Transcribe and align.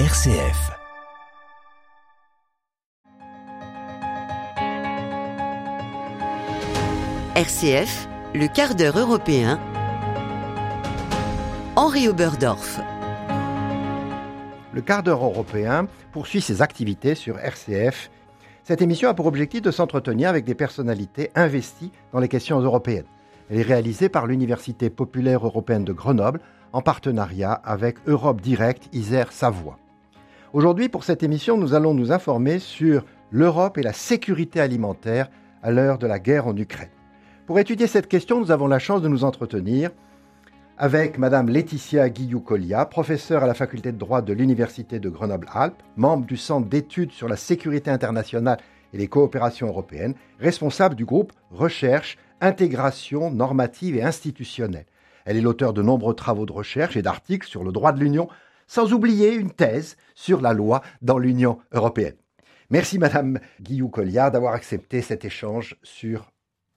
RCF. 0.00 0.72
RCF, 7.36 8.08
le 8.34 8.52
quart 8.52 8.74
d'heure 8.74 8.98
européen. 8.98 9.60
Henri 11.76 12.08
Oberdorf. 12.08 12.80
Le 14.72 14.80
quart 14.80 15.04
d'heure 15.04 15.24
européen 15.24 15.86
poursuit 16.10 16.40
ses 16.40 16.60
activités 16.60 17.14
sur 17.14 17.38
RCF. 17.38 18.10
Cette 18.64 18.82
émission 18.82 19.08
a 19.08 19.14
pour 19.14 19.26
objectif 19.26 19.62
de 19.62 19.70
s'entretenir 19.70 20.28
avec 20.28 20.44
des 20.44 20.56
personnalités 20.56 21.30
investies 21.36 21.92
dans 22.12 22.18
les 22.18 22.28
questions 22.28 22.58
européennes. 22.58 23.06
Elle 23.48 23.60
est 23.60 23.62
réalisée 23.62 24.08
par 24.08 24.26
l'Université 24.26 24.90
populaire 24.90 25.46
européenne 25.46 25.84
de 25.84 25.92
Grenoble 25.92 26.40
en 26.72 26.82
partenariat 26.82 27.52
avec 27.52 27.98
Europe 28.08 28.40
Direct 28.40 28.88
Isère 28.92 29.30
Savoie. 29.30 29.78
Aujourd'hui, 30.54 30.88
pour 30.88 31.02
cette 31.02 31.24
émission, 31.24 31.58
nous 31.58 31.74
allons 31.74 31.94
nous 31.94 32.12
informer 32.12 32.60
sur 32.60 33.04
l'Europe 33.32 33.76
et 33.76 33.82
la 33.82 33.92
sécurité 33.92 34.60
alimentaire 34.60 35.28
à 35.64 35.72
l'heure 35.72 35.98
de 35.98 36.06
la 36.06 36.20
guerre 36.20 36.46
en 36.46 36.56
Ukraine. 36.56 36.92
Pour 37.44 37.58
étudier 37.58 37.88
cette 37.88 38.06
question, 38.06 38.38
nous 38.38 38.52
avons 38.52 38.68
la 38.68 38.78
chance 38.78 39.02
de 39.02 39.08
nous 39.08 39.24
entretenir 39.24 39.90
avec 40.78 41.18
Madame 41.18 41.48
Laetitia 41.48 42.08
Guillou-Collia, 42.08 42.84
professeure 42.86 43.42
à 43.42 43.48
la 43.48 43.54
faculté 43.54 43.90
de 43.90 43.98
droit 43.98 44.22
de 44.22 44.32
l'Université 44.32 45.00
de 45.00 45.08
Grenoble-Alpes, 45.08 45.82
membre 45.96 46.24
du 46.24 46.36
Centre 46.36 46.68
d'études 46.68 47.10
sur 47.10 47.26
la 47.26 47.36
sécurité 47.36 47.90
internationale 47.90 48.58
et 48.92 48.98
les 48.98 49.08
coopérations 49.08 49.66
européennes, 49.66 50.14
responsable 50.38 50.94
du 50.94 51.04
groupe 51.04 51.32
Recherche, 51.50 52.16
Intégration 52.40 53.32
normative 53.32 53.96
et 53.96 54.04
institutionnelle. 54.04 54.86
Elle 55.24 55.36
est 55.36 55.40
l'auteur 55.40 55.72
de 55.72 55.82
nombreux 55.82 56.14
travaux 56.14 56.46
de 56.46 56.52
recherche 56.52 56.96
et 56.96 57.02
d'articles 57.02 57.48
sur 57.48 57.64
le 57.64 57.72
droit 57.72 57.90
de 57.90 57.98
l'Union, 57.98 58.28
sans 58.66 58.92
oublier 58.92 59.34
une 59.34 59.50
thèse 59.50 59.96
sur 60.14 60.40
la 60.40 60.52
loi 60.52 60.82
dans 61.02 61.18
l'Union 61.18 61.58
européenne. 61.72 62.16
Merci 62.70 62.98
Madame 62.98 63.38
Guillou-Collia 63.60 64.30
d'avoir 64.30 64.54
accepté 64.54 65.02
cet 65.02 65.24
échange 65.24 65.76
sur 65.82 66.32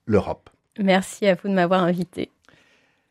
l'Europe. 0.05 0.49
Merci 0.79 1.27
à 1.27 1.35
vous 1.35 1.49
de 1.49 1.53
m'avoir 1.53 1.83
invité. 1.83 2.31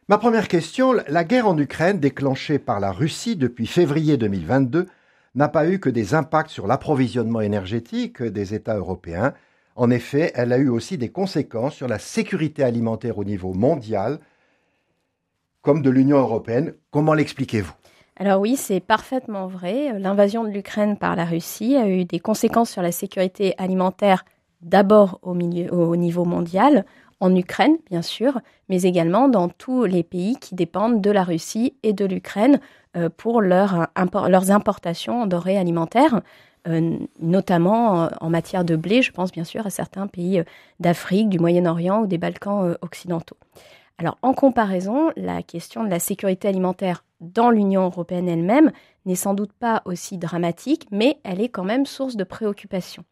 Ma 0.08 0.19
première 0.19 0.47
question, 0.47 0.92
la 0.92 1.24
guerre 1.24 1.48
en 1.48 1.58
Ukraine 1.58 1.98
déclenchée 1.98 2.60
par 2.60 2.78
la 2.78 2.92
Russie 2.92 3.34
depuis 3.34 3.66
février 3.66 4.16
2022 4.16 4.86
n'a 5.34 5.48
pas 5.48 5.69
eu 5.69 5.80
que 5.80 5.91
des 5.91 6.14
impacts 6.14 6.50
sur 6.50 6.66
l'approvisionnement 6.66 7.41
énergétique 7.41 8.22
des 8.22 8.54
États 8.54 8.77
européens. 8.77 9.34
En 9.74 9.91
effet, 9.91 10.32
elle 10.34 10.52
a 10.52 10.58
eu 10.58 10.69
aussi 10.69 10.97
des 10.97 11.10
conséquences 11.10 11.74
sur 11.74 11.88
la 11.88 11.98
sécurité 11.98 12.62
alimentaire 12.62 13.19
au 13.19 13.24
niveau 13.24 13.52
mondial, 13.52 14.20
comme 15.60 15.82
de 15.82 15.91
l'Union 15.91 16.19
européenne. 16.19 16.74
Comment 16.91 17.12
l'expliquez-vous? 17.12 17.74
Alors 18.19 18.41
oui, 18.41 18.56
c'est 18.56 18.81
parfaitement 18.81 19.47
vrai. 19.47 19.98
L'invasion 19.98 20.42
de 20.42 20.48
l'Ukraine 20.48 20.97
par 20.97 21.17
la 21.17 21.27
Russie 21.27 21.77
a 21.77 21.86
eu 21.86 22.06
des 22.06 22.19
conséquences 22.19 22.70
sur 22.70 22.81
la 22.81 22.92
sécurité 22.92 23.55
alimentaire 23.59 24.25
d'abord 24.62 25.19
au, 25.22 25.33
au, 25.33 25.97
niveau 25.97 26.25
mondial, 26.25 26.87
en 27.20 27.34
Ukraine, 27.34 27.77
bien 27.91 28.03
sûr, 28.03 28.41
mais 28.69 28.83
également 28.83 29.28
dans 29.28 29.48
tous 29.48 29.84
les 29.84 30.03
pays 30.03 30.37
qui 30.37 30.55
dépendent 30.55 31.00
de 31.00 31.11
la 31.11 31.25
Russie 31.25 31.75
et 31.83 31.92
de 31.92 32.05
l'Ukraine 32.05 32.61
euh, 32.97 33.09
pour 33.14 33.41
leur, 33.42 33.89
leurs 34.28 34.50
importations 34.50 35.22
en 35.22 35.27
denrées 35.27 35.59
alimentaires, 35.59 36.20
euh, 36.69 36.97
notamment 37.20 38.05
euh, 38.05 38.09
en 38.20 38.31
matière 38.31 38.64
de 38.64 38.77
blé. 38.77 39.03
Je 39.03 39.12
pense 39.12 39.33
bien 39.33 39.44
sûr 39.44 39.67
à 39.67 39.70
certains 39.70 40.06
pays 40.06 40.42
d'Afrique, 40.81 41.28
du 41.28 41.39
Moyen-Orient 41.39 42.03
ou 42.03 42.06
des 42.06 42.19
Balkans 42.19 42.77
occidentaux. 42.81 43.37
Alors, 43.98 44.19
en 44.20 44.34
comparaison, 44.34 45.11
la 45.17 45.42
question 45.42 45.84
de 45.84 45.89
la 45.89 45.98
sécurité 45.98 46.48
alimentaire 46.48 47.03
dans 47.20 47.50
l'Union 47.50 47.84
européenne 47.84 48.28
elle-même 48.28 48.72
n'est 49.05 49.14
sans 49.14 49.34
doute 49.34 49.53
pas 49.53 49.83
aussi 49.84 50.19
dramatique, 50.19 50.86
mais 50.91 51.19
elle 51.25 51.41
est 51.41 51.48
quand 51.48 51.64
même 51.64 51.86
source 51.86 52.17
de 52.17 52.25
préoccupation. 52.25 53.05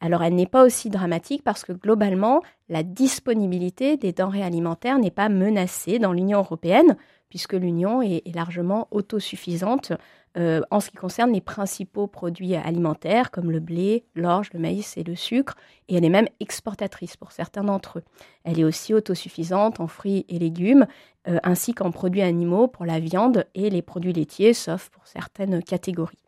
Alors 0.00 0.22
elle 0.22 0.34
n'est 0.34 0.46
pas 0.46 0.64
aussi 0.64 0.90
dramatique 0.90 1.42
parce 1.42 1.64
que 1.64 1.72
globalement, 1.72 2.42
la 2.68 2.82
disponibilité 2.82 3.96
des 3.96 4.12
denrées 4.12 4.42
alimentaires 4.42 4.98
n'est 4.98 5.10
pas 5.10 5.28
menacée 5.28 5.98
dans 5.98 6.12
l'Union 6.12 6.38
européenne, 6.38 6.96
puisque 7.28 7.54
l'Union 7.54 8.02
est, 8.02 8.22
largement 8.34 8.86
autosuffisante 8.90 9.92
euh, 10.36 10.62
en 10.72 10.80
ce 10.80 10.90
qui 10.90 10.96
concerne 10.96 11.32
les 11.32 11.40
principaux 11.40 12.08
produits 12.08 12.56
alimentaires 12.56 13.30
comme 13.30 13.52
le 13.52 13.60
blé, 13.60 14.04
l'orge, 14.16 14.50
le 14.52 14.58
maïs 14.58 14.96
et 14.96 15.04
le 15.04 15.14
sucre, 15.14 15.54
et 15.88 15.96
elle 15.96 16.04
est 16.04 16.10
même 16.10 16.26
exportatrice 16.40 17.16
pour 17.16 17.30
certains 17.30 17.62
d'entre 17.62 17.98
eux. 17.98 18.04
Elle 18.42 18.58
est 18.58 18.64
aussi 18.64 18.94
autosuffisante 18.94 19.78
en 19.78 19.86
fruits 19.86 20.26
et 20.28 20.40
légumes, 20.40 20.86
euh, 21.28 21.38
ainsi 21.44 21.72
qu'en 21.72 21.92
produits 21.92 22.22
animaux 22.22 22.66
pour 22.66 22.84
la 22.84 22.98
viande 22.98 23.46
et 23.54 23.70
les 23.70 23.80
produits 23.80 24.12
laitiers, 24.12 24.54
sauf 24.54 24.88
pour 24.90 25.06
certaines 25.06 25.62
catégories. 25.62 26.18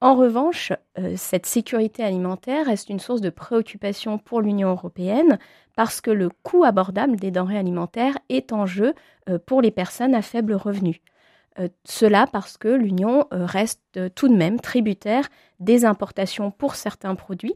En 0.00 0.14
revanche, 0.14 0.72
euh, 0.98 1.12
cette 1.18 1.44
sécurité 1.44 2.02
alimentaire 2.02 2.64
reste 2.64 2.88
une 2.88 3.00
source 3.00 3.20
de 3.20 3.28
préoccupation 3.28 4.16
pour 4.16 4.40
l'Union 4.40 4.70
européenne 4.70 5.38
parce 5.76 6.00
que 6.00 6.10
le 6.10 6.30
coût 6.42 6.64
abordable 6.64 7.16
des 7.16 7.30
denrées 7.30 7.58
alimentaires 7.58 8.16
est 8.30 8.52
en 8.52 8.64
jeu 8.64 8.94
pour 9.46 9.62
les 9.62 9.70
personnes 9.70 10.14
à 10.14 10.22
faible 10.22 10.54
revenu. 10.54 11.00
Euh, 11.58 11.68
cela 11.84 12.26
parce 12.26 12.56
que 12.56 12.68
l'Union 12.68 13.26
reste 13.30 14.14
tout 14.14 14.28
de 14.28 14.36
même 14.36 14.60
tributaire 14.60 15.28
des 15.58 15.84
importations 15.84 16.50
pour 16.50 16.74
certains 16.74 17.14
produits 17.14 17.54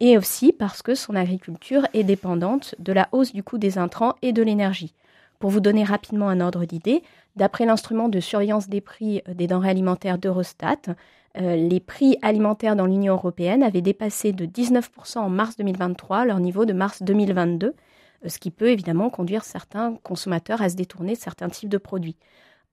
et 0.00 0.16
aussi 0.16 0.54
parce 0.54 0.80
que 0.80 0.94
son 0.94 1.14
agriculture 1.14 1.86
est 1.92 2.02
dépendante 2.02 2.74
de 2.78 2.94
la 2.94 3.10
hausse 3.12 3.34
du 3.34 3.42
coût 3.42 3.58
des 3.58 3.76
intrants 3.76 4.14
et 4.22 4.32
de 4.32 4.42
l'énergie. 4.42 4.94
Pour 5.38 5.50
vous 5.50 5.60
donner 5.60 5.84
rapidement 5.84 6.30
un 6.30 6.40
ordre 6.40 6.64
d'idée, 6.64 7.02
d'après 7.36 7.66
l'instrument 7.66 8.08
de 8.08 8.20
surveillance 8.20 8.70
des 8.70 8.80
prix 8.80 9.20
des 9.28 9.46
denrées 9.46 9.68
alimentaires 9.68 10.16
d'Eurostat, 10.16 10.94
euh, 11.38 11.54
les 11.56 11.80
prix 11.80 12.16
alimentaires 12.22 12.74
dans 12.74 12.86
l'Union 12.86 13.14
européenne 13.14 13.62
avaient 13.62 13.82
dépassé 13.82 14.32
de 14.32 14.46
19% 14.46 15.18
en 15.18 15.28
mars 15.28 15.56
2023 15.56 16.24
leur 16.24 16.40
niveau 16.40 16.64
de 16.64 16.72
mars 16.72 17.02
2022, 17.02 17.68
euh, 17.68 18.28
ce 18.28 18.38
qui 18.38 18.50
peut 18.50 18.68
évidemment 18.68 19.10
conduire 19.10 19.44
certains 19.44 19.94
consommateurs 20.02 20.60
à 20.60 20.68
se 20.68 20.74
détourner 20.74 21.14
de 21.14 21.18
certains 21.18 21.48
types 21.48 21.68
de 21.68 21.78
produits. 21.78 22.16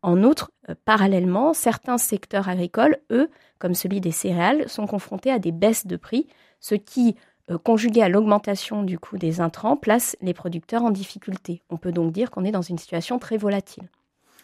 En 0.07 0.23
outre, 0.23 0.51
euh, 0.69 0.75
parallèlement, 0.85 1.53
certains 1.53 1.97
secteurs 1.97 2.47
agricoles, 2.47 2.95
eux, 3.12 3.29
comme 3.59 3.73
celui 3.73 4.00
des 4.00 4.12
céréales, 4.12 4.69
sont 4.69 4.88
confrontés 4.88 5.31
à 5.31 5.38
des 5.38 5.51
baisses 5.51 5.85
de 5.85 5.97
prix, 5.97 6.28
ce 6.62 6.75
qui, 6.75 7.18
conjugué 7.63 8.01
à 8.01 8.07
l'augmentation 8.07 8.84
du 8.84 8.97
coût 8.97 9.17
des 9.17 9.41
intrants, 9.41 9.75
place 9.75 10.16
les 10.22 10.34
producteurs 10.34 10.84
en 10.84 10.91
difficulté. 10.91 11.62
On 11.69 11.75
peut 11.75 11.91
donc 11.91 12.13
dire 12.13 12.31
qu'on 12.31 12.46
est 12.46 12.51
dans 12.51 12.62
une 12.62 12.78
situation 12.78 13.19
très 13.19 13.35
volatile. 13.35 13.90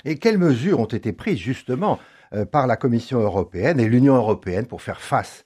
Et 0.03 0.17
quelles 0.17 0.37
mesures 0.37 0.81
ont 0.81 0.85
été 0.85 1.13
prises 1.13 1.37
justement 1.37 1.97
euh, 2.33 2.43
par 2.43 2.67
la 2.67 2.75
Commission 2.75 3.19
européenne 3.19 3.79
et 3.79 3.87
l'Union 3.87 4.15
européenne 4.15 4.65
pour 4.65 4.81
faire 4.81 4.99
face 4.99 5.45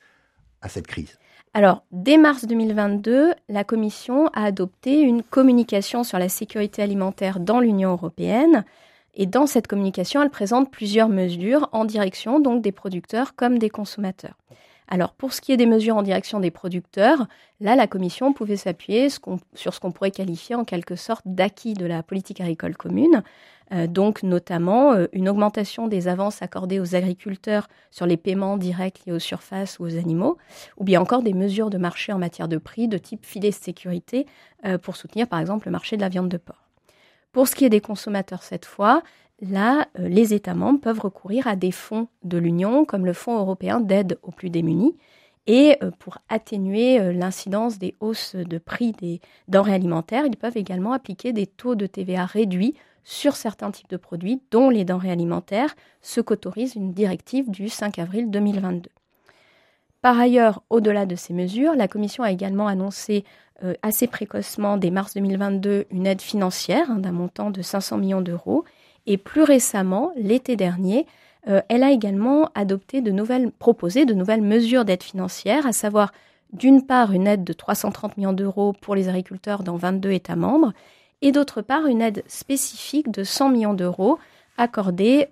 à 0.64 0.70
cette 0.70 0.88
crise? 0.88 1.20
Alors, 1.54 1.84
dès 1.92 2.18
mars 2.18 2.46
2022, 2.46 3.34
la 3.50 3.64
Commission 3.64 4.30
a 4.34 4.46
adopté 4.46 5.00
une 5.00 5.22
communication 5.22 6.04
sur 6.04 6.18
la 6.18 6.30
sécurité 6.30 6.82
alimentaire 6.82 7.40
dans 7.40 7.60
l'Union 7.60 7.92
européenne. 7.92 8.66
Et 9.18 9.26
dans 9.26 9.48
cette 9.48 9.68
communication, 9.68 10.22
elle 10.22 10.30
présente 10.30 10.72
plusieurs 10.72 11.10
mesures 11.10 11.68
en 11.72 11.86
direction 11.86 12.40
donc 12.40 12.62
des 12.62 12.72
producteurs 12.72 13.36
comme 13.36 13.58
des 13.58 13.70
consommateurs. 13.70 14.38
Alors, 14.88 15.12
pour 15.12 15.34
ce 15.34 15.42
qui 15.42 15.52
est 15.52 15.58
des 15.58 15.66
mesures 15.66 15.98
en 15.98 16.04
direction 16.04 16.40
des 16.40 16.52
producteurs, 16.52 17.28
là, 17.60 17.76
la 17.76 17.88
Commission 17.88 18.32
pouvait 18.32 18.56
s'appuyer 18.56 19.10
sur 19.10 19.74
ce 19.74 19.80
qu'on 19.80 19.92
pourrait 19.92 20.12
qualifier 20.12 20.56
en 20.56 20.64
quelque 20.64 20.96
sorte 20.96 21.24
d'acquis 21.26 21.74
de 21.74 21.86
la 21.86 22.04
politique 22.04 22.40
agricole 22.40 22.78
commune, 22.78 23.24
euh, 23.74 23.88
donc 23.88 24.24
notamment 24.24 24.94
euh, 24.94 25.08
une 25.12 25.28
augmentation 25.28 25.90
des 25.90 26.08
avances 26.08 26.42
accordées 26.42 26.80
aux 26.80 26.96
agriculteurs 26.96 27.68
sur 27.92 28.06
les 28.06 28.16
paiements 28.16 28.56
directs 28.56 29.02
liés 29.06 29.14
aux 29.14 29.20
surfaces 29.20 29.80
ou 29.80 29.84
aux 29.84 29.98
animaux, 29.98 30.38
ou 30.78 30.86
bien 30.86 31.02
encore 31.02 31.24
des 31.24 31.34
mesures 31.34 31.70
de 31.70 31.78
marché 31.78 32.14
en 32.14 32.20
matière 32.20 32.48
de 32.48 32.58
prix 32.58 32.88
de 32.88 32.98
type 32.98 33.26
filet 33.26 33.50
de 33.50 33.56
sécurité 33.56 34.26
euh, 34.66 34.78
pour 34.78 34.96
soutenir 34.96 35.28
par 35.28 35.40
exemple 35.40 35.68
le 35.68 35.72
marché 35.72 35.98
de 35.98 36.02
la 36.02 36.10
viande 36.10 36.30
de 36.30 36.38
porc. 36.38 36.67
Pour 37.32 37.48
ce 37.48 37.56
qui 37.56 37.66
est 37.66 37.70
des 37.70 37.82
consommateurs 37.82 38.44
cette 38.44 38.66
fois, 38.66 39.04
là, 39.42 39.88
les 39.96 40.34
États 40.34 40.56
membres 40.56 40.80
peuvent 40.80 41.00
recourir 41.00 41.48
à 41.48 41.56
des 41.56 41.72
fonds 41.72 42.08
de 42.24 42.38
l'Union, 42.38 42.86
comme 42.86 43.06
le 43.06 43.14
Fonds 43.14 43.38
européen 43.38 43.80
d'aide 43.80 44.18
aux 44.24 44.32
plus 44.32 44.50
démunis, 44.50 44.96
et 45.48 45.80
pour 46.00 46.18
atténuer 46.28 47.14
l'incidence 47.14 47.80
des 47.80 47.96
hausses 48.02 48.36
de 48.36 48.58
prix 48.58 48.92
des 48.92 49.22
denrées 49.48 49.76
alimentaires, 49.76 50.26
ils 50.26 50.36
peuvent 50.36 50.58
également 50.58 50.92
appliquer 50.92 51.32
des 51.32 51.48
taux 51.48 51.76
de 51.76 51.86
TVA 51.86 52.26
réduits 52.26 52.76
sur 53.06 53.38
certains 53.38 53.72
types 53.72 53.90
de 53.90 53.96
produits, 53.96 54.42
dont 54.52 54.70
les 54.70 54.84
denrées 54.84 55.12
alimentaires, 55.12 55.74
ce 56.02 56.20
qu'autorise 56.20 56.76
une 56.76 56.92
directive 56.92 57.50
du 57.50 57.70
5 57.70 58.00
avril 58.00 58.30
2022. 58.30 58.90
Par 60.02 60.20
ailleurs, 60.20 60.62
au-delà 60.70 61.06
de 61.06 61.16
ces 61.16 61.34
mesures, 61.34 61.74
la 61.74 61.88
Commission 61.88 62.24
a 62.24 62.32
également 62.32 62.68
annoncé 62.68 63.24
euh, 63.24 63.47
assez 63.82 64.08
précocement, 64.08 64.78
dès 64.78 64.92
mars 64.92 65.14
2022, 65.16 65.86
une 65.92 66.06
aide 66.06 66.22
financière 66.22 66.92
hein, 66.92 67.00
d'un 67.00 67.12
montant 67.12 67.50
de 67.50 67.62
500 67.62 67.98
millions 67.98 68.22
d'euros. 68.22 68.66
Et 69.08 69.18
plus 69.18 69.44
récemment, 69.44 70.12
l'été 70.16 70.56
dernier, 70.56 71.08
euh, 71.48 71.62
elle 71.70 71.84
a 71.84 71.92
également 71.92 72.50
adopté 72.56 73.02
de 73.02 73.12
nouvelles, 73.12 73.52
proposé 73.52 74.06
de 74.06 74.14
nouvelles 74.14 74.42
mesures 74.42 74.86
d'aide 74.86 75.04
financière, 75.04 75.66
à 75.66 75.72
savoir 75.72 76.12
d'une 76.54 76.86
part 76.86 77.14
une 77.14 77.28
aide 77.28 77.44
de 77.44 77.54
330 77.54 78.18
millions 78.18 78.34
d'euros 78.34 78.74
pour 78.74 78.96
les 78.96 79.10
agriculteurs 79.10 79.64
dans 79.64 79.78
22 79.78 80.12
États 80.12 80.36
membres 80.36 80.74
et 81.22 81.32
d'autre 81.32 81.62
part 81.62 81.88
une 81.88 82.02
aide 82.02 82.24
spécifique 82.28 83.12
de 83.12 83.24
100 83.24 83.50
millions 83.50 83.74
d'euros 83.74 84.20
accordée 84.58 85.28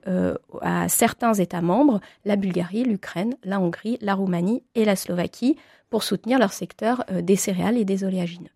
à 0.61 0.87
certains 0.87 1.33
États 1.33 1.61
membres, 1.61 1.99
la 2.25 2.35
Bulgarie, 2.35 2.83
l'Ukraine, 2.83 3.35
la 3.43 3.59
Hongrie, 3.59 3.97
la 4.01 4.13
Roumanie 4.13 4.61
et 4.75 4.85
la 4.85 4.95
Slovaquie, 4.95 5.57
pour 5.95 6.03
soutenir 6.03 6.39
leur 6.39 6.51
secteur 6.51 7.05
des 7.09 7.37
céréales 7.37 7.77
et 7.77 7.85
des 7.85 8.03
oléagineux. 8.03 8.49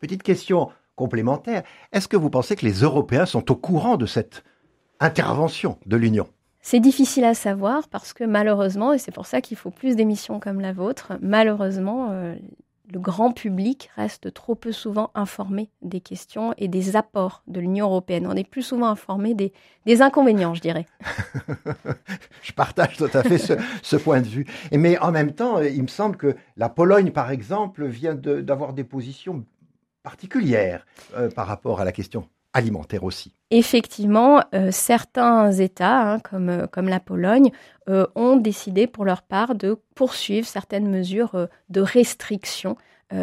Petite 0.00 0.22
question 0.22 0.70
complémentaire, 0.96 1.64
est-ce 1.92 2.08
que 2.08 2.16
vous 2.16 2.30
pensez 2.30 2.56
que 2.56 2.64
les 2.64 2.80
Européens 2.80 3.26
sont 3.26 3.50
au 3.50 3.56
courant 3.56 3.98
de 3.98 4.06
cette 4.06 4.42
intervention 4.98 5.76
de 5.84 5.98
l'Union? 5.98 6.28
C'est 6.62 6.80
difficile 6.80 7.24
à 7.24 7.34
savoir 7.34 7.88
parce 7.88 8.14
que 8.14 8.24
malheureusement, 8.24 8.94
et 8.94 8.98
c'est 8.98 9.12
pour 9.12 9.26
ça 9.26 9.42
qu'il 9.42 9.58
faut 9.58 9.70
plus 9.70 9.96
d'émissions 9.96 10.40
comme 10.40 10.60
la 10.60 10.72
vôtre, 10.72 11.12
malheureusement, 11.20 12.08
euh, 12.12 12.36
le 12.92 13.00
grand 13.00 13.32
public 13.32 13.90
reste 13.96 14.32
trop 14.34 14.54
peu 14.54 14.70
souvent 14.70 15.10
informé 15.14 15.70
des 15.80 16.00
questions 16.00 16.54
et 16.58 16.68
des 16.68 16.94
apports 16.94 17.42
de 17.46 17.58
l'Union 17.58 17.86
européenne. 17.86 18.26
On 18.28 18.36
est 18.36 18.48
plus 18.48 18.62
souvent 18.62 18.88
informé 18.88 19.34
des, 19.34 20.02
inconvénients, 20.02 20.54
je 20.54 20.60
dirais. 20.60 20.86
je 22.42 22.52
partage 22.52 22.98
tout 22.98 23.08
à 23.14 23.22
fait 23.22 23.38
ce, 23.38 23.96
point 23.96 24.20
de 24.20 24.26
vue. 24.26 24.46
Mais 24.72 24.98
en 24.98 25.10
même 25.10 25.32
temps, 25.32 25.60
il 25.62 25.82
me 25.82 25.88
semble 25.88 26.16
que 26.16 26.36
la 26.56 26.68
Pologne, 26.68 27.12
par 27.12 27.30
exemple, 27.30 27.86
vient 27.86 28.14
d'avoir 28.14 28.74
des 28.74 28.84
positions 28.84 29.44
particulières 30.02 30.84
euh, 31.16 31.30
par 31.30 31.46
rapport 31.46 31.80
à 31.80 31.84
la 31.84 31.92
question 31.92 32.28
alimentaire 32.52 33.04
aussi. 33.04 33.32
Effectivement, 33.50 34.42
euh, 34.54 34.70
certains 34.70 35.52
États, 35.52 36.14
hein, 36.14 36.20
comme, 36.20 36.48
euh, 36.48 36.66
comme 36.66 36.88
la 36.88 37.00
Pologne, 37.00 37.50
euh, 37.88 38.06
ont 38.14 38.36
décidé 38.36 38.86
pour 38.86 39.04
leur 39.04 39.22
part 39.22 39.54
de 39.54 39.78
poursuivre 39.94 40.46
certaines 40.46 40.88
mesures 40.88 41.48
de 41.68 41.80
restriction 41.80 42.76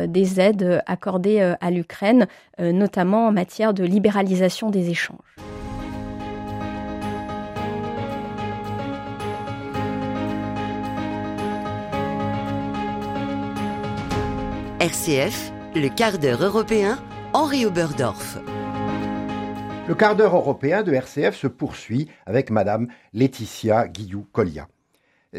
des 0.08 0.40
aides 0.40 0.84
accordées 0.86 1.42
à 1.42 1.72
l'Ukraine, 1.72 2.28
notamment 2.60 3.26
en 3.26 3.31
matière 3.31 3.74
de 3.74 3.84
libéralisation 3.84 4.70
des 4.70 4.92
échanges. 4.92 5.18
RCF, 14.80 15.52
le 15.74 15.88
quart 15.88 16.20
d'heure 16.20 16.44
européen, 16.44 17.00
Henri 17.34 17.66
Oberdorf. 17.66 18.38
Le 19.89 19.95
quart 19.95 20.15
d'heure 20.15 20.36
européen 20.36 20.83
de 20.83 20.94
RCF 20.94 21.36
se 21.36 21.47
poursuit 21.47 22.09
avec 22.27 22.51
Madame 22.51 22.89
Laetitia 23.12 23.88
Guillou-Collia. 23.88 24.68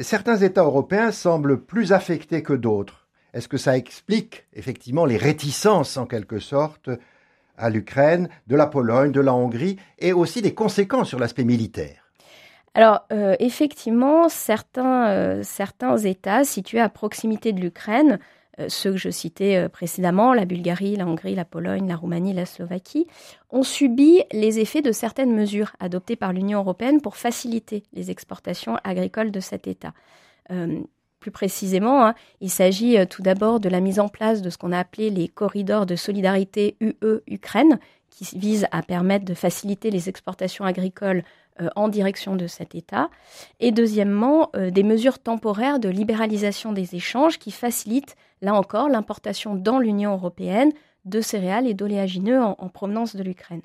Certains 0.03 0.39
États 0.39 0.65
européens 0.65 1.13
semblent 1.13 1.61
plus 1.61 1.93
affectés 1.93 2.43
que 2.43 2.55
d'autres. 2.55 3.07
Est-ce 3.33 3.47
que 3.47 3.59
ça 3.59 3.77
explique 3.77 4.47
effectivement 4.53 5.07
les 5.07 5.19
réticences 5.19 5.97
en 5.97 6.05
quelque 6.05 6.41
sorte 6.41 6.91
à 7.57 7.71
l'Ukraine, 7.71 8.29
de 8.49 8.57
la 8.57 8.67
Pologne, 8.67 9.13
de 9.13 9.21
la 9.21 9.35
Hongrie 9.35 9.77
et 10.01 10.13
aussi 10.13 10.43
des 10.43 10.53
conséquences 10.53 11.11
sur 11.11 11.21
l'aspect 11.21 11.45
militaire? 11.45 12.11
Alors, 12.75 13.07
euh, 13.13 13.37
effectivement, 13.39 14.29
certains, 14.29 15.11
euh, 15.11 15.43
certains 15.45 15.97
États 15.97 16.43
situés 16.43 16.81
à 16.81 16.89
proximité 16.89 17.53
de 17.53 17.61
l'Ukraine 17.61 18.19
ceux 18.69 18.93
que 18.93 18.97
je 18.97 19.11
citais 19.11 19.57
euh, 19.57 19.69
précédemment, 19.69 20.35
la 20.35 20.45
Bulgarie, 20.45 20.97
la 20.97 21.07
Hongrie, 21.07 21.35
la 21.35 21.45
Pologne, 21.45 21.89
la 21.89 21.97
Roumanie, 21.97 22.33
la 22.33 22.47
Slovaquie, 22.47 23.07
ont 23.51 23.63
subi 23.63 24.23
les 24.33 24.59
effets 24.59 24.83
de 24.83 24.93
certaines 24.93 25.35
mesures 25.35 25.73
adoptées 25.81 26.17
par 26.17 26.33
l'Union 26.33 26.61
européenne 26.61 27.01
pour 27.01 27.17
faciliter 27.17 27.83
les 27.93 28.11
exportations 28.11 28.77
agricoles 28.85 29.31
de 29.31 29.41
cet 29.41 29.67
État. 29.67 29.93
Euh, 30.51 30.81
plus 31.21 31.31
précisément, 31.31 32.07
hein, 32.07 32.15
il 32.41 32.51
s'agit 32.51 32.97
tout 33.07 33.21
d'abord 33.21 33.61
de 33.61 33.69
la 33.69 33.81
mise 33.81 34.01
en 34.01 34.09
place 34.09 34.41
de 34.41 34.49
ce 34.49 34.57
qu'on 34.57 34.73
a 34.73 34.79
appelé 34.79 35.11
les 35.11 35.29
corridors 35.29 35.85
de 35.85 35.95
solidarité 35.95 36.77
UE-Ukraine, 36.81 37.79
qui 38.11 38.39
visent 38.39 38.67
à 38.71 38.83
permettre 38.83 39.25
de 39.25 39.35
faciliter 39.35 39.91
les 39.91 40.09
exportations 40.09 40.65
agricoles 40.65 41.25
en 41.77 41.89
direction 41.89 42.37
de 42.37 42.47
cet 42.47 42.75
État. 42.75 43.11
Et 43.59 43.71
deuxièmement, 43.71 44.51
des 44.55 44.83
mesures 44.83 45.19
temporaires 45.19 45.79
de 45.79 45.91
libéralisation 45.91 46.73
des 46.73 46.95
échanges 46.95 47.39
qui 47.39 47.51
facilitent 47.51 48.17
là 48.43 48.55
encore, 48.55 48.89
l'importation 48.89 49.55
dans 49.55 49.79
l'Union 49.79 50.13
européenne 50.13 50.73
de 51.05 51.21
céréales 51.21 51.67
et 51.67 51.75
d'oléagineux 51.75 52.41
en, 52.43 52.69
provenance 52.69 53.17
de 53.17 53.23
l'Ukraine. 53.23 53.63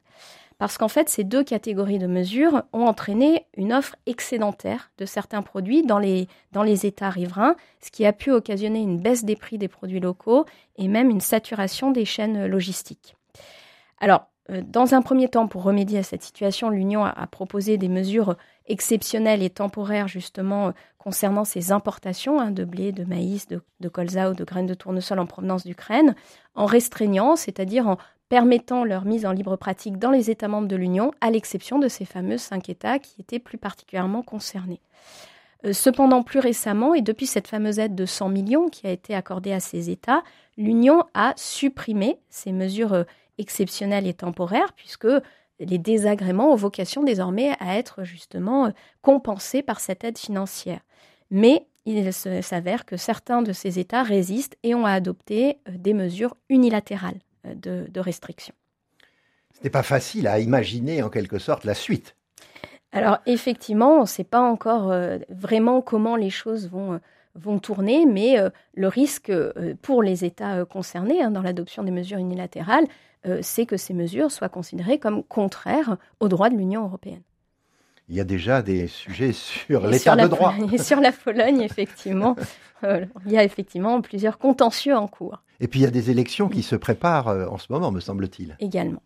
Parce 0.58 0.78
qu'en 0.78 0.88
fait, 0.88 1.10
ces 1.10 1.26
deux 1.26 1.44
catégories 1.44 2.00
de 2.00 2.08
mesures 2.08 2.64
ont 2.72 2.86
entraîné 2.86 3.46
une 3.58 3.74
offre 3.74 3.98
excédentaire 4.06 4.90
de 4.98 5.06
certains 5.06 5.42
produits 5.42 5.84
dans 5.84 6.00
les, 6.00 6.30
dans 6.54 6.64
les 6.64 6.86
États 6.86 7.10
riverains, 7.10 7.58
ce 7.82 7.92
qui 7.92 8.06
a 8.06 8.14
pu 8.14 8.32
occasionner 8.32 8.80
une 8.80 9.02
baisse 9.02 9.26
des 9.26 9.36
prix 9.36 9.58
des 9.58 9.68
produits 9.68 10.00
locaux 10.00 10.46
et 10.78 10.88
même 10.88 11.10
une 11.10 11.20
saturation 11.20 11.92
des 11.92 12.06
chaînes 12.06 12.46
logistiques. 12.46 13.16
Alors, 14.00 14.22
euh, 14.22 14.35
dans 14.50 14.94
un 14.94 15.02
premier 15.02 15.28
temps, 15.28 15.48
pour 15.48 15.64
remédier 15.64 16.00
à 16.00 16.04
cette 16.04 16.22
situation, 16.22 16.70
l'Union 16.70 17.04
a, 17.04 17.28
proposé 17.28 17.78
des 17.78 17.90
mesures 17.90 18.36
exceptionnelles 18.68 19.42
et 19.42 19.50
temporaires 19.50 20.08
justement 20.08 20.68
euh, 20.68 20.72
concernant 21.00 21.46
ces 21.46 21.72
importations 21.72 22.40
hein, 22.40 22.52
de 22.52 22.64
blé, 22.64 22.92
de 22.92 23.04
maïs, 23.04 23.48
de, 23.48 23.90
colza 23.90 24.30
ou 24.30 24.34
de 24.34 24.44
graines 24.44 24.68
de 24.68 24.74
tournesol 24.74 25.20
en 25.20 25.26
provenance 25.26 25.66
d'Ukraine, 25.66 26.16
en 26.54 26.66
restreignant, 26.66 27.36
c'est-à-dire 27.36 27.88
en 27.88 27.98
permettant 28.30 28.84
leur 28.84 29.06
mise 29.06 29.26
en 29.26 29.32
libre 29.32 29.56
pratique 29.56 29.98
dans 29.98 30.10
les 30.12 30.32
États 30.32 30.48
membres 30.48 30.68
de 30.68 30.76
l'Union, 30.76 31.12
à 31.22 31.30
l'exception 31.30 31.78
de 31.80 31.88
ces 31.88 32.06
fameux 32.06 32.38
cinq 32.38 32.70
États 32.70 33.00
qui 33.00 33.22
étaient 33.22 33.40
plus 33.40 33.60
particulièrement 33.60 34.24
concernés. 34.24 34.82
Euh, 35.66 35.74
cependant, 35.74 36.24
plus 36.24 36.40
récemment, 36.40 36.94
et 36.94 37.02
depuis 37.02 37.28
cette 37.28 37.48
fameuse 37.48 37.80
aide 37.80 37.96
de 37.96 38.06
100 38.06 38.30
millions 38.30 38.70
qui 38.70 38.86
a 38.88 38.92
été 38.92 39.16
accordée 39.16 39.54
à 39.54 39.60
ces 39.60 39.90
États, 39.90 40.24
l'Union 40.58 41.04
a 41.14 41.34
supprimé 41.36 42.18
ces 42.30 42.52
mesures 42.52 43.06
exceptionnels 43.38 44.08
et 44.08 44.14
temporaires, 44.14 44.74
puisque 44.74 45.08
les 45.60 45.78
désagréments 45.78 46.52
ont 46.52 46.56
vocation 46.56 47.04
désormais 47.04 47.56
à 47.60 47.78
être 47.78 48.04
justement 48.04 48.68
euh, 48.68 48.70
compensés 49.02 49.62
par 49.62 49.80
cette 49.80 50.04
aide 50.04 50.18
financière. 50.18 50.82
Mais 51.32 51.66
il 51.86 52.12
s'avère 52.14 52.86
que 52.86 52.98
certains 52.98 53.42
de 53.42 53.54
ces 53.54 53.80
États 53.80 54.04
résistent 54.04 54.58
et 54.64 54.76
ont 54.76 54.86
adopté 54.86 55.60
euh, 55.68 55.72
des 55.78 55.94
mesures 55.94 56.36
unilatérales 56.50 57.20
euh, 57.46 57.88
de, 57.88 58.00
restriction. 58.00 58.54
Ce 59.54 59.64
n'est 59.64 59.70
pas 59.70 59.84
facile 59.84 60.28
à 60.28 60.40
imaginer 60.40 61.02
en 61.02 61.10
quelque 61.10 61.40
sorte 61.40 61.64
la 61.64 61.74
suite. 61.76 62.16
Alors 62.92 63.20
effectivement, 63.26 63.98
on 63.98 64.02
ne 64.02 64.06
sait 64.08 64.24
pas 64.24 64.42
encore 64.42 64.94
vraiment 65.30 65.82
comment 65.82 66.16
les 66.16 66.30
choses 66.30 66.70
vont, 66.70 67.02
vont 67.36 67.60
tourner, 67.60 68.06
mais 68.06 68.38
le 68.74 68.88
risque 68.88 69.34
pour 69.82 70.02
les 70.02 70.24
États 70.24 70.64
concernés 70.64 71.22
hein, 71.22 71.32
dans 71.32 71.42
l'adoption 71.42 71.84
des 71.84 71.92
mesures 71.92 72.20
unilatérales, 72.20 72.86
euh, 73.26 73.40
c'est 73.42 73.66
que 73.66 73.78
ces 73.78 73.94
mesures 73.94 74.32
soient 74.32 74.50
considérées 74.50 75.00
comme 75.00 75.24
contraires 75.24 75.98
aux 76.20 76.28
droits 76.28 76.50
de 76.50 76.56
l'Union 76.56 76.84
européenne. 76.84 77.22
Il 78.08 78.16
y 78.16 78.20
a 78.20 78.24
déjà 78.24 78.62
des 78.62 78.88
sujets 78.88 79.32
sur 79.34 79.88
l'état 79.88 80.16
de 80.16 80.28
droit. 80.28 80.54
Et 80.72 80.78
sur 80.78 81.00
la 81.00 81.12
Pologne, 81.12 81.62
effectivement, 81.62 82.36
euh, 82.84 83.06
il 83.26 83.32
y 83.32 83.38
a 83.38 83.44
effectivement 83.44 84.02
plusieurs 84.02 84.38
contentieux 84.38 84.96
en 84.96 85.08
cours. 85.08 85.42
Et 85.60 85.68
puis 85.68 85.80
il 85.80 85.84
y 85.84 85.88
a 85.88 85.92
des 85.92 86.12
élections 86.12 86.50
qui 86.50 86.64
se 86.64 86.76
préparent 86.76 87.30
euh, 87.30 87.48
en 87.48 87.58
ce 87.58 87.72
moment, 87.72 87.92
me 87.92 88.00
semble-t-il. 88.00 88.58
Également. 88.60 89.02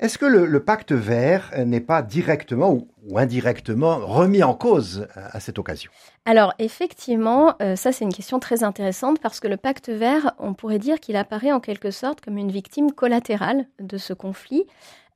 Est-ce 0.00 0.16
que 0.16 0.24
le, 0.24 0.64
pacte 0.64 0.92
vert 0.92 1.52
n'est 1.66 1.82
pas 1.82 2.00
directement 2.00 2.72
ou, 2.72 3.18
indirectement 3.18 3.98
remis 3.98 4.42
en 4.42 4.54
cause 4.54 5.06
à, 5.14 5.40
cette 5.40 5.58
occasion? 5.58 5.90
Alors 6.24 6.54
effectivement, 6.58 7.54
euh, 7.60 7.76
ça 7.76 7.92
c'est 7.92 8.06
une 8.06 8.12
question 8.12 8.38
très 8.40 8.64
intéressante 8.64 9.20
parce 9.20 9.40
que 9.40 9.48
le 9.48 9.58
pacte 9.58 9.90
vert, 9.90 10.32
on 10.38 10.54
pourrait 10.54 10.78
dire 10.78 11.00
qu'il 11.00 11.16
apparaît 11.16 11.52
en 11.52 11.60
quelque 11.60 11.90
sorte 11.90 12.22
comme 12.22 12.38
une 12.38 12.50
victime 12.50 12.92
collatérale 12.92 13.66
de 13.78 13.98
ce 13.98 14.14
conflit. 14.14 14.64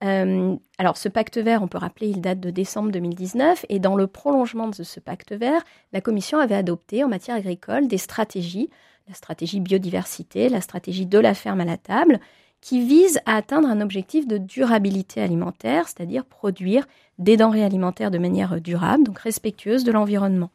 Euh, 0.04 0.54
alors 0.76 0.98
ce 0.98 1.08
pacte 1.08 1.38
vert, 1.38 1.62
on 1.62 1.68
peut 1.68 1.78
rappeler, 1.78 2.08
il 2.08 2.20
date 2.20 2.40
de 2.40 2.50
décembre 2.50 2.90
2019 2.90 3.64
et 3.70 3.78
dans 3.78 3.96
le 3.96 4.06
prolongement 4.06 4.68
de 4.68 4.82
ce 4.82 5.00
pacte 5.00 5.32
vert, 5.32 5.64
la 5.94 6.02
Commission 6.02 6.38
avait 6.38 6.56
adopté 6.56 7.02
en 7.02 7.08
matière 7.08 7.36
agricole 7.36 7.88
des 7.88 7.96
stratégies, 7.96 8.68
la 9.08 9.14
stratégie 9.14 9.60
biodiversité, 9.60 10.50
la 10.50 10.60
stratégie 10.60 11.06
de 11.06 11.18
la 11.18 11.32
ferme 11.32 11.62
à 11.62 11.64
la 11.64 11.78
table 11.78 12.20
qui 12.64 12.82
vise 12.82 13.20
à 13.26 13.36
atteindre 13.36 13.68
un 13.68 13.82
objectif 13.82 14.26
de 14.26 14.38
durabilité 14.38 15.20
alimentaire, 15.20 15.86
c'est-à-dire 15.86 16.24
produire 16.24 16.86
des 17.18 17.36
denrées 17.36 17.62
alimentaires 17.62 18.10
de 18.10 18.16
manière 18.16 18.58
durable, 18.58 19.04
donc 19.04 19.18
respectueuse 19.18 19.84
de 19.84 19.92
l'environnement. 19.92 20.48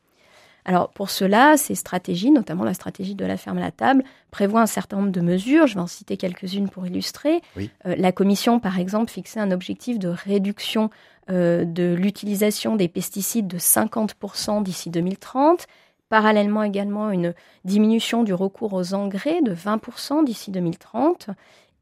Alors 0.65 0.89
pour 0.89 1.11
cela, 1.11 1.55
ces 1.55 1.75
stratégies, 1.75 2.31
notamment 2.31 2.63
la 2.63 2.73
stratégie 2.73 3.13
de 3.13 3.25
la 3.25 3.37
ferme 3.37 3.59
à 3.59 3.61
la 3.61 3.69
table, 3.69 4.03
prévoient 4.31 4.63
un 4.63 4.65
certain 4.65 4.97
nombre 4.97 5.11
de 5.11 5.21
mesures. 5.21 5.67
Je 5.67 5.75
vais 5.75 5.81
en 5.81 5.87
citer 5.87 6.17
quelques-unes 6.17 6.69
pour 6.69 6.87
illustrer. 6.87 7.41
Euh, 7.59 7.93
la 7.95 8.11
Commission, 8.11 8.59
par 8.59 8.79
exemple, 8.79 9.11
fixait 9.11 9.39
un 9.39 9.51
objectif 9.51 9.99
de 9.99 10.07
réduction 10.07 10.89
euh, 11.29 11.63
de 11.63 11.93
l'utilisation 11.93 12.75
des 12.75 12.87
pesticides 12.87 13.45
de 13.45 13.59
50% 13.59 14.63
d'ici 14.63 14.89
2030. 14.89 15.67
Parallèlement 16.09 16.63
également 16.63 17.11
une 17.11 17.35
diminution 17.65 18.23
du 18.23 18.33
recours 18.33 18.73
aux 18.73 18.95
engrais 18.95 19.43
de 19.43 19.53
20% 19.53 20.25
d'ici 20.25 20.49
2030 20.49 21.29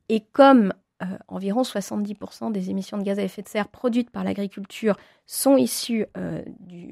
et 0.09 0.21
comme 0.21 0.73
euh, 1.03 1.05
environ 1.27 1.61
70% 1.61 2.51
des 2.51 2.69
émissions 2.71 2.97
de 2.97 3.03
gaz 3.03 3.19
à 3.19 3.23
effet 3.23 3.43
de 3.43 3.47
serre 3.47 3.67
produites 3.67 4.09
par 4.09 4.23
l'agriculture 4.23 4.97
sont 5.27 5.55
issues 5.55 6.07
euh, 6.17 6.43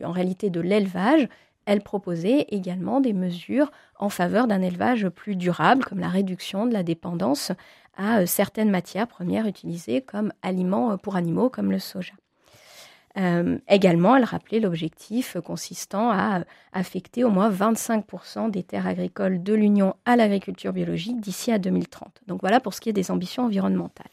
en 0.03 0.11
réalité 0.11 0.51
de 0.51 0.59
l'élevage, 0.59 1.27
elle 1.65 1.81
proposait 1.81 2.45
également 2.49 3.01
des 3.01 3.13
mesures 3.13 3.71
en 3.97 4.09
faveur 4.09 4.45
d'un 4.45 4.61
élevage 4.61 5.09
plus 5.09 5.35
durable, 5.35 5.83
comme 5.83 5.99
la 5.99 6.09
réduction 6.09 6.67
de 6.67 6.73
la 6.73 6.83
dépendance 6.83 7.51
à 7.97 8.19
euh, 8.19 8.25
certaines 8.27 8.69
matières 8.69 9.07
premières 9.07 9.47
utilisées 9.47 10.01
comme 10.01 10.31
aliments 10.43 10.97
pour 10.99 11.15
animaux, 11.15 11.49
comme 11.49 11.71
le 11.71 11.79
soja. 11.79 12.13
Euh, 13.17 13.57
également, 13.69 14.15
elle 14.15 14.25
rappelait 14.25 14.59
l'objectif 14.59 15.37
consistant 15.43 16.11
à 16.11 16.41
affecter 16.73 17.23
au 17.23 17.29
moins 17.29 17.49
25% 17.49 18.51
des 18.51 18.63
terres 18.63 18.87
agricoles 18.87 19.41
de 19.41 19.53
l'Union 19.53 19.95
à 20.05 20.15
l'agriculture 20.15 20.73
biologique 20.73 21.21
d'ici 21.21 21.51
à 21.51 21.59
2030. 21.59 22.21
Donc 22.27 22.41
voilà 22.41 22.59
pour 22.59 22.73
ce 22.73 22.81
qui 22.81 22.89
est 22.89 22.93
des 22.93 23.11
ambitions 23.11 23.43
environnementales. 23.43 24.11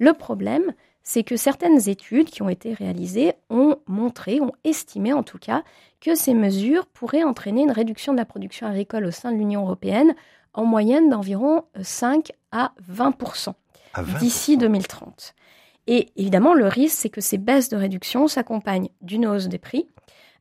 Le 0.00 0.12
problème, 0.12 0.72
c'est 1.04 1.22
que 1.22 1.36
certaines 1.36 1.88
études 1.88 2.30
qui 2.30 2.42
ont 2.42 2.48
été 2.48 2.72
réalisées 2.74 3.34
ont 3.50 3.76
montré, 3.86 4.40
ont 4.40 4.52
estimé 4.64 5.12
en 5.12 5.22
tout 5.22 5.38
cas, 5.38 5.62
que 6.00 6.14
ces 6.14 6.34
mesures 6.34 6.86
pourraient 6.86 7.22
entraîner 7.22 7.62
une 7.62 7.70
réduction 7.70 8.12
de 8.12 8.18
la 8.18 8.24
production 8.24 8.66
agricole 8.66 9.04
au 9.04 9.10
sein 9.10 9.30
de 9.30 9.36
l'Union 9.36 9.62
européenne 9.62 10.14
en 10.54 10.64
moyenne 10.64 11.08
d'environ 11.08 11.64
5 11.80 12.32
à 12.52 12.72
20% 12.90 13.54
d'ici 14.18 14.56
2030. 14.56 15.34
Et 15.86 16.08
évidemment, 16.16 16.54
le 16.54 16.66
risque, 16.66 16.96
c'est 16.98 17.10
que 17.10 17.20
ces 17.20 17.38
baisses 17.38 17.68
de 17.68 17.76
réduction 17.76 18.26
s'accompagnent 18.28 18.88
d'une 19.02 19.26
hausse 19.26 19.48
des 19.48 19.58
prix, 19.58 19.88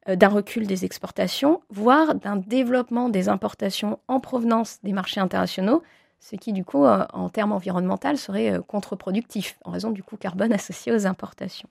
euh, 0.10 0.16
d'un 0.16 0.30
recul 0.30 0.68
des 0.68 0.86
exportations, 0.86 1.62
voire 1.70 2.16
d'un 2.16 2.38
développement 2.38 3.10
des 3.10 3.30
importations 3.30 4.00
en 4.08 4.20
provenance 4.20 4.80
des 4.84 4.94
marchés 4.94 5.20
internationaux, 5.20 5.84
ce 6.20 6.38
qui, 6.38 6.54
du 6.54 6.64
coup, 6.64 6.86
euh, 6.86 7.06
en 7.12 7.30
termes 7.30 7.52
environnementaux, 7.52 8.16
serait 8.16 8.54
euh, 8.54 8.62
contre-productif 8.62 9.58
en 9.66 9.72
raison 9.72 9.92
du 9.92 10.04
coût 10.04 10.16
carbone 10.16 10.54
associé 10.54 10.94
aux 10.94 11.06
importations. 11.06 11.70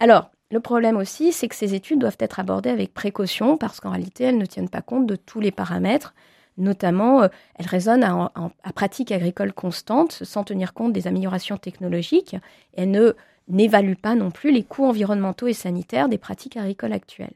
Alors, 0.00 0.30
le 0.50 0.60
problème 0.60 0.96
aussi, 0.96 1.32
c'est 1.32 1.48
que 1.48 1.54
ces 1.54 1.74
études 1.74 2.00
doivent 2.00 2.16
être 2.18 2.40
abordées 2.40 2.70
avec 2.70 2.92
précaution 2.92 3.56
parce 3.56 3.80
qu'en 3.80 3.90
réalité, 3.90 4.24
elles 4.24 4.38
ne 4.38 4.46
tiennent 4.46 4.68
pas 4.68 4.82
compte 4.82 5.06
de 5.06 5.16
tous 5.16 5.40
les 5.40 5.52
paramètres. 5.52 6.14
Notamment, 6.56 7.22
euh, 7.22 7.28
elles 7.56 7.66
raisonnent 7.66 8.04
à, 8.04 8.72
pratique 8.74 9.12
agricole 9.12 9.52
constante 9.52 10.12
sans 10.12 10.44
tenir 10.44 10.72
compte 10.72 10.92
des 10.92 11.06
améliorations 11.06 11.56
technologiques. 11.56 12.34
Et 12.74 12.82
elles 12.82 12.90
ne 12.90 13.14
n'évaluent 13.48 13.96
pas 13.96 14.14
non 14.14 14.30
plus 14.30 14.52
les 14.52 14.62
coûts 14.62 14.86
environnementaux 14.86 15.46
et 15.46 15.52
sanitaires 15.52 16.08
des 16.08 16.18
pratiques 16.18 16.56
agricoles 16.56 16.92
actuelles. 16.92 17.34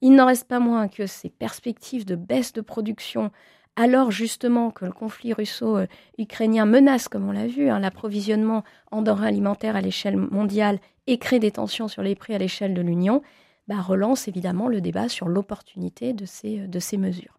Il 0.00 0.14
n'en 0.14 0.26
reste 0.26 0.46
pas 0.46 0.60
moins 0.60 0.86
que 0.86 1.06
ces 1.06 1.28
perspectives 1.28 2.04
de 2.04 2.14
baisse 2.14 2.52
de 2.52 2.60
production 2.60 3.32
alors 3.74 4.10
justement 4.10 4.72
que 4.72 4.84
le 4.84 4.92
conflit 4.92 5.32
russo-ukrainien 5.32 6.66
menace, 6.66 7.06
comme 7.06 7.28
on 7.28 7.32
l'a 7.32 7.46
vu, 7.46 7.70
hein, 7.70 7.78
l'approvisionnement 7.78 8.64
en 8.90 9.02
denrées 9.02 9.28
alimentaires 9.28 9.76
à 9.76 9.80
l'échelle 9.80 10.16
mondiale 10.16 10.80
et 11.06 11.18
crée 11.18 11.38
des 11.38 11.52
tensions 11.52 11.86
sur 11.86 12.02
les 12.02 12.16
prix 12.16 12.34
à 12.34 12.38
l'échelle 12.38 12.74
de 12.74 12.82
l'Union, 12.82 13.22
bah, 13.68 13.80
relance 13.80 14.26
évidemment 14.26 14.66
le 14.66 14.80
débat 14.80 15.08
sur 15.08 15.28
l'opportunité 15.28 16.12
de 16.12 16.26
ces 16.26 16.96
mesures. 16.96 17.37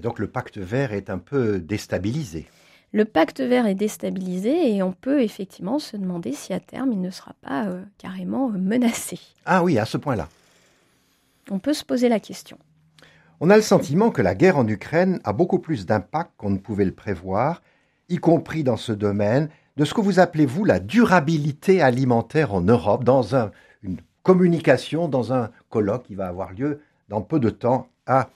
Et 0.00 0.02
donc 0.02 0.18
le 0.18 0.28
pacte 0.28 0.56
vert 0.56 0.94
est 0.94 1.10
un 1.10 1.18
peu 1.18 1.60
déstabilisé. 1.60 2.46
Le 2.94 3.04
pacte 3.04 3.42
vert 3.42 3.66
est 3.66 3.74
déstabilisé 3.74 4.74
et 4.74 4.82
on 4.82 4.92
peut 4.92 5.20
effectivement 5.20 5.78
se 5.78 5.94
demander 5.98 6.32
si 6.32 6.54
à 6.54 6.58
terme 6.58 6.90
il 6.92 7.02
ne 7.02 7.10
sera 7.10 7.34
pas 7.42 7.66
euh, 7.66 7.82
carrément 7.98 8.48
euh, 8.48 8.56
menacé. 8.56 9.20
Ah 9.44 9.62
oui, 9.62 9.78
à 9.78 9.84
ce 9.84 9.98
point-là. 9.98 10.30
On 11.50 11.58
peut 11.58 11.74
se 11.74 11.84
poser 11.84 12.08
la 12.08 12.18
question. 12.18 12.56
On 13.40 13.50
a 13.50 13.56
le 13.56 13.62
sentiment 13.62 14.10
que 14.10 14.22
la 14.22 14.34
guerre 14.34 14.56
en 14.56 14.66
Ukraine 14.66 15.20
a 15.24 15.34
beaucoup 15.34 15.58
plus 15.58 15.84
d'impact 15.84 16.30
qu'on 16.38 16.48
ne 16.48 16.56
pouvait 16.56 16.86
le 16.86 16.94
prévoir, 16.94 17.60
y 18.08 18.16
compris 18.16 18.64
dans 18.64 18.78
ce 18.78 18.92
domaine 18.92 19.50
de 19.76 19.84
ce 19.84 19.92
que 19.92 20.00
vous 20.00 20.18
appelez, 20.18 20.46
vous, 20.46 20.64
la 20.64 20.80
durabilité 20.80 21.82
alimentaire 21.82 22.54
en 22.54 22.62
Europe, 22.62 23.04
dans 23.04 23.36
une 23.82 24.00
communication, 24.22 25.08
dans 25.08 25.34
un 25.34 25.50
colloque 25.68 26.04
qui 26.04 26.14
va 26.14 26.28
avoir 26.28 26.54
lieu 26.54 26.80
dans 27.10 27.20
peu 27.20 27.38
de 27.38 27.50
temps 27.50 27.88
à 28.06 28.30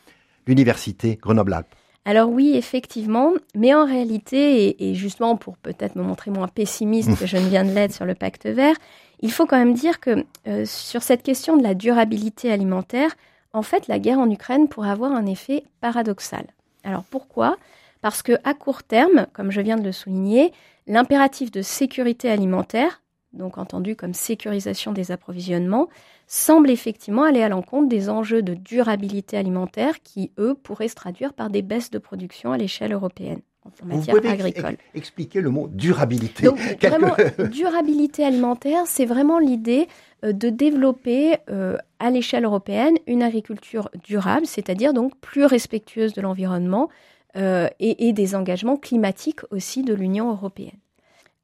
l'Université 0.47 1.17
Grenoble-Alpes. 1.21 1.75
Alors 2.07 2.29
oui, 2.29 2.53
effectivement, 2.55 3.33
mais 3.55 3.75
en 3.75 3.87
réalité, 3.87 4.91
et, 4.91 4.95
justement 4.95 5.37
pour 5.37 5.57
peut-être 5.57 5.97
me 5.97 6.03
montrer 6.03 6.31
moins 6.31 6.49
pessimiste 6.49 7.19
que 7.19 7.27
je 7.27 7.39
ne 7.39 7.49
viens 7.49 7.65
de 7.65 7.71
l'être 7.71 7.95
sur 7.95 8.05
le 8.05 8.15
pacte 8.15 8.47
vert, 8.47 8.77
il 9.21 9.33
faut 9.33 9.47
quand 9.47 9.57
même 9.57 9.73
dire 9.73 10.01
que 10.01 10.25
euh, 10.47 10.67
sur 10.67 11.03
cette 11.03 11.23
question 11.23 11.57
de 11.57 11.63
la 11.63 11.75
durabilité 11.75 12.53
alimentaire, 12.53 13.15
en 13.55 13.63
fait, 13.63 13.89
la 13.89 13.99
guerre 13.99 14.19
en 14.19 14.29
Ukraine 14.29 14.69
pourrait 14.69 14.91
avoir 14.91 15.13
un 15.13 15.25
effet 15.25 15.65
paradoxal. 15.81 16.45
Alors 16.83 17.05
pourquoi? 17.05 17.57
Parce 18.03 18.23
que 18.23 18.33
à 18.45 18.53
court 18.53 18.83
terme, 18.83 19.27
comme 19.33 19.51
je 19.51 19.63
viens 19.63 19.77
de 19.77 19.85
le 19.85 19.93
souligner, 19.93 20.53
l'impératif 20.87 21.51
de 21.51 21.63
sécurité 21.63 22.29
alimentaire, 22.29 23.01
donc 23.33 23.57
entendu 23.57 23.97
comme 23.97 24.13
sécurisation 24.13 24.93
des 24.93 25.11
approvisionnements, 25.11 25.89
semble 26.27 26.71
effectivement 26.71 27.25
aller 27.25 27.43
à 27.43 27.49
l'encontre 27.49 27.89
des 27.89 28.09
enjeux 28.09 28.43
de 28.43 28.55
durabilité 28.55 29.37
alimentaire 29.37 30.03
qui, 30.03 30.31
eux, 30.39 30.55
pourraient 30.55 30.89
se 30.89 30.95
traduire 30.95 31.33
par 31.33 31.51
des 31.51 31.63
baisses 31.63 31.91
de 31.91 31.99
production 31.99 32.53
à 32.53 32.59
l'échelle 32.59 32.93
européenne 32.93 33.41
en 33.83 33.87
matière 33.87 34.17
Vous 34.17 34.29
agricole. 34.29 34.77
expliquer 34.95 35.41
le 35.41 35.51
mot 35.51 35.69
durabilité. 35.69 36.45
Donc, 36.45 36.59
vraiment, 36.81 37.15
durabilité 37.51 38.25
alimentaire, 38.25 38.83
c'est 38.87 39.07
vraiment 39.07 39.39
l'idée 39.39 39.89
euh, 40.25 40.33
de 40.33 40.49
développer 40.51 41.37
euh, 41.51 41.77
à 41.99 42.11
l'échelle 42.11 42.45
européenne 42.45 42.97
une 43.07 43.23
agriculture 43.23 43.91
durable, 44.03 44.47
c'est-à-dire 44.47 44.93
donc 44.93 45.17
plus 45.21 45.45
respectueuse 45.45 46.13
de 46.13 46.21
l'environnement 46.21 46.89
euh, 47.37 47.69
et, 47.81 48.13
des 48.13 48.35
engagements 48.35 48.77
climatiques 48.77 49.41
aussi 49.51 49.83
de 49.83 49.95
l'Union 49.95 50.31
européenne. 50.31 50.79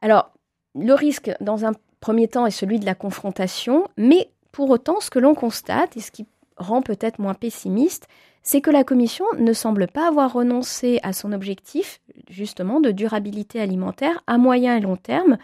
Alors, 0.02 0.30
le 0.74 0.92
risque, 0.92 1.30
dans 1.40 1.64
un 1.64 1.72
premier 2.00 2.28
temps, 2.28 2.46
est 2.46 2.52
celui 2.52 2.78
de 2.78 2.86
la 2.86 2.94
confrontation, 2.94 3.88
mais 3.96 4.29
pour 4.52 4.70
autant, 4.70 5.00
ce 5.00 5.10
que 5.10 5.18
l'on 5.18 5.34
constate, 5.34 5.96
et 5.96 6.00
ce 6.00 6.10
qui 6.10 6.26
rend 6.56 6.82
peut-être 6.82 7.18
moins 7.18 7.34
pessimiste, 7.34 8.06
c'est 8.42 8.60
que 8.60 8.70
la 8.70 8.84
Commission 8.84 9.26
ne 9.38 9.52
semble 9.52 9.86
pas 9.86 10.08
avoir 10.08 10.32
renoncé 10.32 10.98
à 11.02 11.12
son 11.12 11.32
objectif, 11.32 12.00
justement, 12.28 12.80
de 12.80 12.90
durabilité 12.90 13.60
alimentaire 13.60 14.22
à 14.26 14.38
moyen 14.38 14.76
et 14.76 14.80
long 14.80 14.96
terme, 14.96 15.38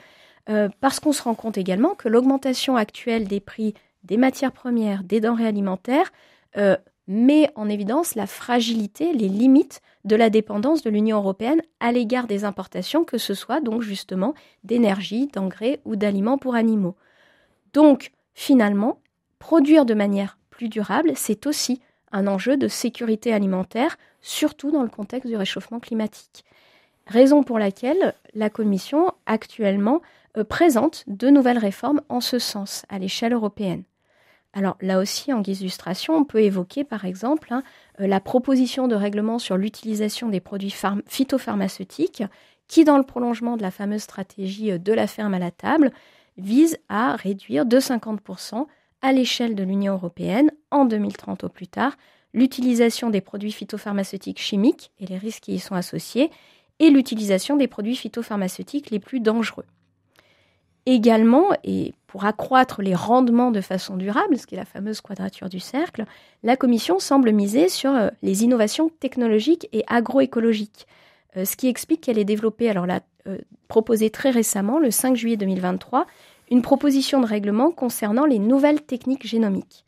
euh, 0.48 0.68
parce 0.80 1.00
qu'on 1.00 1.12
se 1.12 1.22
rend 1.22 1.34
compte 1.34 1.58
également 1.58 1.94
que 1.94 2.08
l'augmentation 2.08 2.76
actuelle 2.76 3.26
des 3.26 3.40
prix 3.40 3.74
des 4.04 4.16
matières 4.16 4.52
premières, 4.52 5.02
des 5.02 5.20
denrées 5.20 5.46
alimentaires, 5.46 6.12
euh, 6.56 6.76
met 7.08 7.50
en 7.54 7.68
évidence 7.68 8.14
la 8.14 8.26
fragilité, 8.26 9.12
les 9.12 9.28
limites 9.28 9.80
de 10.04 10.16
la 10.16 10.30
dépendance 10.30 10.82
de 10.82 10.90
l'Union 10.90 11.18
européenne 11.18 11.60
à 11.80 11.92
l'égard 11.92 12.26
des 12.26 12.44
importations, 12.44 13.04
que 13.04 13.18
ce 13.18 13.34
soit 13.34 13.60
donc 13.60 13.82
justement 13.82 14.34
d'énergie, 14.64 15.26
d'engrais 15.28 15.80
ou 15.84 15.96
d'aliments 15.96 16.38
pour 16.38 16.54
animaux. 16.54 16.96
Donc, 17.72 18.12
finalement, 18.36 19.00
produire 19.40 19.84
de 19.86 19.94
manière 19.94 20.38
plus 20.50 20.68
durable, 20.68 21.12
c'est 21.16 21.46
aussi 21.46 21.80
un 22.12 22.28
enjeu 22.28 22.56
de 22.56 22.68
sécurité 22.68 23.32
alimentaire, 23.32 23.96
surtout 24.20 24.70
dans 24.70 24.82
le 24.82 24.88
contexte 24.88 25.28
du 25.28 25.36
réchauffement 25.36 25.80
climatique. 25.80 26.44
Raison 27.06 27.42
pour 27.42 27.58
laquelle 27.58 28.14
la 28.34 28.50
Commission 28.50 29.10
actuellement 29.24 30.02
euh, 30.36 30.44
présente 30.44 31.04
de 31.08 31.28
nouvelles 31.28 31.58
réformes 31.58 32.02
en 32.08 32.20
ce 32.20 32.38
sens 32.38 32.84
à 32.88 32.98
l'échelle 32.98 33.32
européenne. 33.32 33.84
Alors 34.52 34.76
là 34.80 34.98
aussi, 34.98 35.32
en 35.32 35.40
guise 35.40 35.58
d'illustration, 35.58 36.14
on 36.14 36.24
peut 36.24 36.42
évoquer 36.42 36.84
par 36.84 37.04
exemple 37.04 37.52
hein, 37.52 37.62
euh, 38.00 38.06
la 38.06 38.20
proposition 38.20 38.86
de 38.86 38.94
règlement 38.94 39.38
sur 39.38 39.56
l'utilisation 39.56 40.28
des 40.28 40.40
produits 40.40 40.74
phytopharmaceutiques 41.06 42.22
qui, 42.68 42.84
dans 42.84 42.98
le 42.98 43.04
prolongement 43.04 43.56
de 43.56 43.62
la 43.62 43.70
fameuse 43.70 44.02
stratégie 44.02 44.72
euh, 44.72 44.78
de 44.78 44.92
la 44.92 45.06
ferme 45.06 45.34
à 45.34 45.38
la 45.38 45.50
table, 45.50 45.92
vise 46.36 46.78
à 46.88 47.16
réduire 47.16 47.66
de 47.66 47.78
50% 47.78 48.66
à 49.02 49.12
l'échelle 49.12 49.54
de 49.54 49.62
l'Union 49.62 49.94
européenne, 49.94 50.50
en 50.70 50.84
2030 50.84 51.44
au 51.44 51.48
plus 51.48 51.68
tard, 51.68 51.96
l'utilisation 52.34 53.10
des 53.10 53.20
produits 53.20 53.52
phytopharmaceutiques 53.52 54.40
chimiques 54.40 54.90
et 55.00 55.06
les 55.06 55.18
risques 55.18 55.44
qui 55.44 55.54
y 55.54 55.58
sont 55.58 55.74
associés, 55.74 56.30
et 56.78 56.90
l'utilisation 56.90 57.56
des 57.56 57.68
produits 57.68 57.96
phytopharmaceutiques 57.96 58.90
les 58.90 58.98
plus 58.98 59.20
dangereux. 59.20 59.64
Également, 60.84 61.48
et 61.64 61.94
pour 62.06 62.26
accroître 62.26 62.80
les 62.80 62.94
rendements 62.94 63.50
de 63.50 63.60
façon 63.60 63.96
durable, 63.96 64.38
ce 64.38 64.46
qui 64.46 64.54
est 64.54 64.58
la 64.58 64.64
fameuse 64.64 65.00
quadrature 65.00 65.48
du 65.48 65.58
cercle, 65.58 66.04
la 66.44 66.56
Commission 66.56 66.98
semble 66.98 67.32
miser 67.32 67.68
sur 67.68 67.90
euh, 67.90 68.08
les 68.22 68.44
innovations 68.44 68.90
technologiques 69.00 69.68
et 69.72 69.82
agroécologiques, 69.88 70.86
ce 71.44 71.56
qui 71.56 71.68
explique 71.68 72.02
qu'elle 72.02 72.18
ait 72.18 72.24
développé, 72.24 72.70
alors 72.70 72.86
euh, 73.26 73.38
proposé 73.68 74.10
très 74.10 74.30
récemment, 74.30 74.78
le 74.78 74.90
5 74.90 75.16
juillet 75.16 75.36
2023, 75.36 76.06
une 76.50 76.62
proposition 76.62 77.20
de 77.20 77.26
règlement 77.26 77.70
concernant 77.70 78.24
les 78.24 78.38
nouvelles 78.38 78.82
techniques 78.82 79.26
génomiques. 79.26 79.84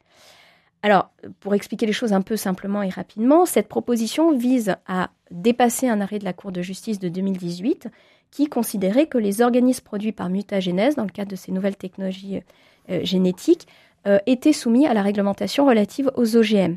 Alors, 0.83 1.11
pour 1.41 1.55
expliquer 1.55 1.87
les 1.87 1.93
choses 1.93 2.13
un 2.13 2.23
peu 2.23 2.37
simplement 2.37 2.83
et 2.83 2.89
rapidement, 2.89 3.47
cette 3.47 3.69
proposition 3.69 4.37
vise 4.37 4.77
à 4.87 5.11
dépasser 5.31 5.89
un 5.89 6.01
arrêt 6.01 6.19
de 6.19 6.25
la 6.25 6.33
Cour 6.33 6.53
de 6.53 6.63
justice 6.63 6.99
de 6.99 7.09
2018 7.09 7.89
qui 8.31 8.47
considérait 8.47 9.07
que 9.07 9.19
les 9.19 9.41
organismes 9.41 9.85
produits 9.85 10.13
par 10.13 10.29
mutagénèse, 10.29 10.97
dans 10.97 11.05
le 11.05 11.11
cadre 11.11 11.31
de 11.31 11.37
ces 11.37 11.51
nouvelles 11.51 11.77
technologies 11.77 12.43
euh, 12.91 13.01
génétiques, 13.03 13.67
euh, 14.07 14.19
étaient 14.27 14.53
soumis 14.53 14.87
à 14.87 14.95
la 14.95 15.03
réglementation 15.03 15.67
relative 15.67 16.11
aux 16.15 16.37
OGM. 16.37 16.77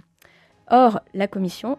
Or, 0.69 1.01
la 1.13 1.27
Commission 1.27 1.77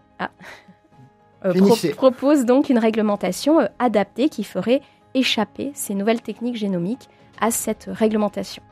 euh, 1.45 1.53
propose 1.95 2.45
donc 2.45 2.69
une 2.69 2.79
réglementation 2.79 3.67
adaptée 3.79 4.29
qui 4.29 4.43
ferait 4.43 4.81
échapper 5.13 5.71
ces 5.75 5.93
nouvelles 5.93 6.21
techniques 6.21 6.55
génomiques 6.55 7.09
à 7.39 7.51
cette 7.51 7.89
réglementation. 7.91 8.63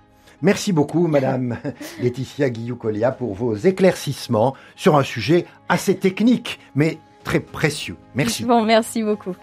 Merci 0.41 0.73
beaucoup, 0.73 1.07
Madame 1.07 1.57
Laetitia 2.01 2.49
Guillou-Collia, 2.49 3.11
pour 3.11 3.33
vos 3.35 3.55
éclaircissements 3.55 4.55
sur 4.75 4.95
un 4.95 5.03
sujet 5.03 5.45
assez 5.69 5.95
technique, 5.97 6.59
mais 6.73 6.97
très 7.23 7.39
précieux. 7.39 7.95
Merci. 8.15 8.45
Bon, 8.45 8.63
merci 8.63 9.03
beaucoup. 9.03 9.35